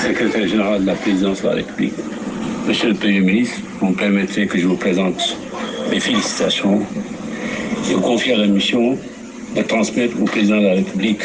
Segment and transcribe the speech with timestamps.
[0.00, 1.92] secrétaire général de la présidence de la République.
[2.66, 5.36] Monsieur le Premier ministre, vous me permettrez que je vous présente
[5.90, 6.80] mes félicitations
[7.90, 8.96] et vous confie la mission
[9.56, 11.22] de transmettre au président de la République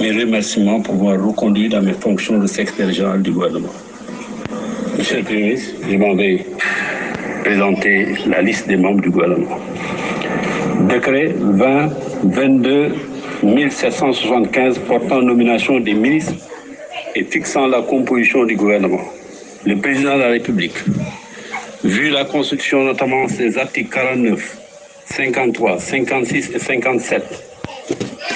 [0.00, 3.72] mes remerciements pour avoir reconduit dans mes fonctions de secrétaire général du gouvernement.
[4.96, 6.46] Monsieur le Premier ministre, je m'en vais
[7.44, 9.58] présenter la liste des membres du gouvernement.
[10.88, 11.90] Décret 20
[12.24, 12.92] 22
[13.42, 16.34] 1775 portant nomination des ministres
[17.14, 19.00] et fixant la composition du gouvernement.
[19.64, 20.74] Le président de la République,
[21.84, 24.58] vu la Constitution, notamment ses articles 49,
[25.06, 27.22] 53, 56 et 57,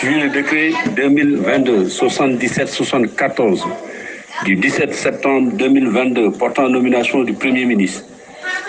[0.02, 3.64] vu le décret 2022 77 74
[4.44, 8.04] du 17 septembre 2022 portant nomination du Premier ministre,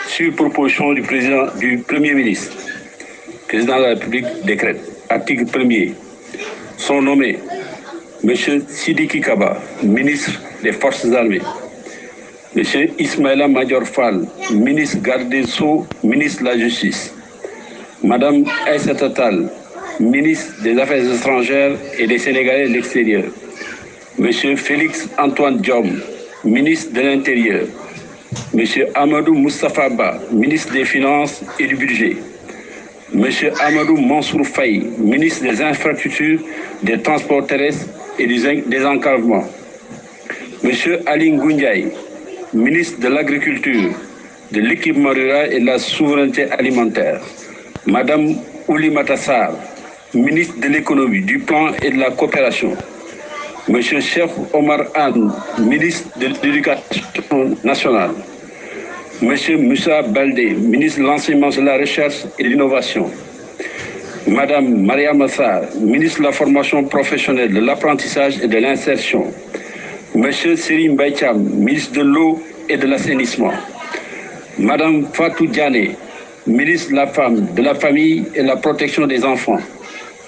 [0.08, 2.56] sur proposition du président du Premier ministre,
[3.48, 4.80] président de la République décrète,
[5.10, 5.94] article 1er,
[6.78, 7.40] sont nommés
[8.24, 8.34] M.
[8.68, 10.32] Sidiki Kaba, ministre
[10.64, 11.42] des Forces armées,
[12.56, 12.64] M.
[12.98, 17.14] Ismaïla Major Fall, ministre garde des Sceaux, ministre de la Justice,
[18.04, 19.50] Mme Aïssata Tal,
[20.00, 23.24] ministre des Affaires étrangères et des Sénégalais de l'extérieur,
[24.20, 24.58] M.
[24.58, 26.02] Félix Antoine Diom,
[26.44, 27.66] ministre de l'Intérieur,
[28.58, 28.64] M.
[28.96, 32.18] Amadou Moustapha Ba, ministre des Finances et du Budget,
[33.14, 33.30] M.
[33.62, 36.40] Amadou Mansour Faye, ministre des Infrastructures,
[36.82, 37.86] des Transports terrestres
[38.20, 39.46] et des Encadrements,
[40.64, 40.72] M.
[41.06, 41.92] Aline Goundiaï,
[42.54, 43.92] ministre de l'Agriculture,
[44.52, 47.22] de l'Équipement rural et de la Souveraineté alimentaire,
[47.86, 48.36] Mme
[48.68, 49.52] Ouli Matassar,
[50.14, 52.76] ministre de l'Économie, du Plan et de la Coopération,
[53.70, 53.82] M.
[53.82, 58.12] Cheikh Omar Anne, ministre de l'Éducation nationale,
[59.22, 59.36] M.
[59.60, 63.10] Moussa Baldé, ministre de l'Enseignement, de la Recherche et de l'Innovation,
[64.28, 69.24] Mme Maria Massar, ministre de la Formation professionnelle, de l'Apprentissage et de l'Insertion,
[70.14, 70.32] M.
[70.32, 73.54] Serim Baïcham, ministre de l'Eau et de l'Assainissement,
[74.60, 75.96] Mme Fatou Diane,
[76.46, 79.62] ministre de la Femme, de la Famille et de la Protection des Enfants,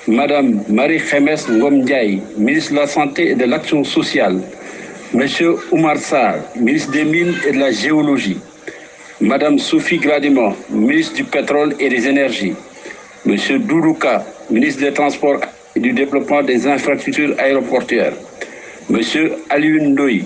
[0.07, 4.39] Madame Marie Khemes Ngomdiaye, ministre de la Santé et de l'Action sociale,
[5.13, 8.37] Monsieur Oumar Sarr, ministre des Mines et de la Géologie,
[9.19, 12.53] Madame Sophie Gradiment, ministre du Pétrole et des Énergies,
[13.25, 15.41] Monsieur Dourouka, ministre des Transports
[15.75, 18.13] et du Développement des Infrastructures aéroportuaires,
[18.89, 20.21] Monsieur Aliou Ndoye,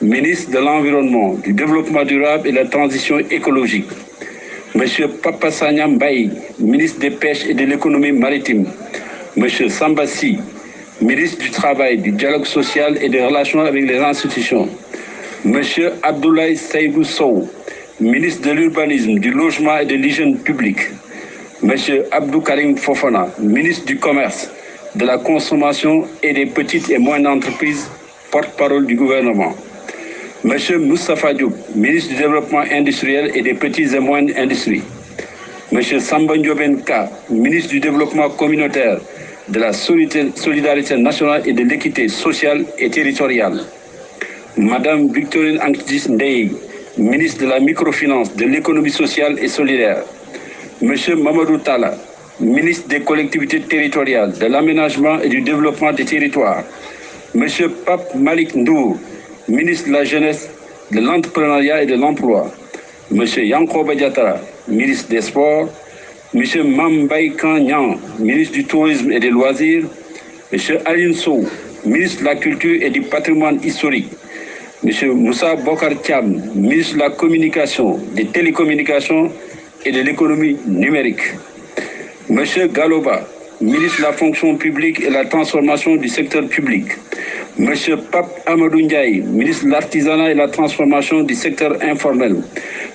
[0.00, 3.88] ministre de l'Environnement, du Développement durable et de la Transition écologique,
[4.74, 8.64] Monsieur Papa Sanyam Baye, ministre des Pêches et de l'économie maritime,
[9.36, 10.38] Monsieur Sambassi,
[11.02, 14.66] ministre du Travail, du Dialogue social et des Relations avec les institutions,
[15.44, 17.46] Monsieur Abdoulaye Saïdou Sow,
[18.00, 20.80] ministre de l'Urbanisme, du Logement et de l'Hygiène publique,
[21.64, 24.50] Monsieur Abdou Karim Fofana, ministre du Commerce,
[24.96, 27.88] de la Consommation et des petites et moyennes entreprises,
[28.30, 29.54] porte-parole du gouvernement,
[30.42, 34.82] Monsieur Moustapha Diop, ministre du Développement industriel et des petites et moyennes industries.
[35.72, 36.34] Monsieur Samba
[36.84, 38.98] Ka, ministre du Développement communautaire,
[39.48, 43.62] de la solidarité nationale et de l'équité sociale et territoriale.
[44.58, 46.52] Madame Victorine Anktis Ndeye,
[46.98, 50.02] ministre de la microfinance, de l'économie sociale et solidaire.
[50.82, 51.94] Monsieur Mamadou Tala,
[52.40, 56.64] ministre des collectivités territoriales, de l'aménagement et du développement des territoires.
[57.32, 58.98] Monsieur Pape Malik Ndour,
[59.46, 60.50] ministre de la Jeunesse,
[60.90, 62.52] de l'Entrepreneuriat et de l'Emploi,
[63.12, 63.24] M.
[63.24, 65.68] Yanko Badiatara, ministre des Sports,
[66.34, 66.42] M.
[66.64, 69.84] Mambay Kanyan, ministre du Tourisme et des Loisirs,
[70.52, 70.58] M.
[70.86, 71.14] Aline
[71.86, 74.10] ministre de la Culture et du Patrimoine historique,
[74.84, 75.12] M.
[75.12, 79.30] Moussa Bokar Thiam, ministre de la Communication, des Télécommunications
[79.84, 81.22] et de l'économie numérique,
[82.30, 82.42] M.
[82.72, 83.26] Galoba,
[83.60, 86.86] ministre de la Fonction publique et la Transformation du secteur public,
[87.58, 87.72] M.
[88.10, 92.36] Pape Amadou Ndiaye, ministre de l'Artisanat et la Transformation du secteur informel,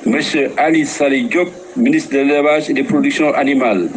[0.05, 0.19] M.
[0.57, 3.89] Ali Salih Diop, ministre de l'élevage et des productions animales,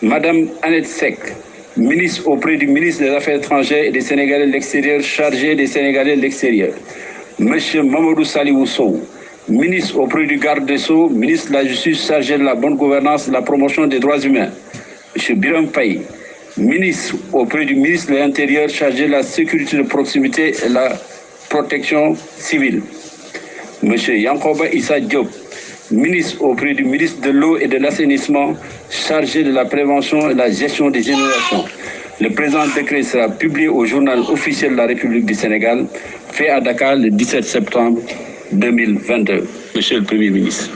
[0.00, 1.18] Madame Annette Sek,
[1.76, 6.16] ministre auprès du ministre des Affaires étrangères et des Sénégalais de l'extérieur, chargé des Sénégalais
[6.16, 6.72] de l'extérieur,
[7.40, 7.58] M.
[7.84, 9.00] Mamadou Salih Sow,
[9.48, 13.28] ministre auprès du garde des Sceaux, ministre de la Justice chargé de la bonne gouvernance
[13.28, 14.50] et la promotion des droits humains,
[15.14, 15.36] M.
[15.38, 16.00] Biram Paye,
[16.56, 20.92] ministre auprès du ministre de l'Intérieur chargé de la sécurité de proximité et la
[21.48, 22.82] protection civile.
[23.84, 23.94] M.
[23.96, 25.28] Yankoba Issa Diop,
[25.92, 28.54] ministre auprès du ministre de l'eau et de l'assainissement
[28.90, 31.64] chargé de la prévention et la gestion des générations.
[32.20, 35.86] Le présent décret sera publié au journal officiel de la République du Sénégal,
[36.32, 38.00] fait à Dakar le 17 septembre
[38.52, 39.44] 2022.
[39.74, 40.70] Monsieur le Premier ministre.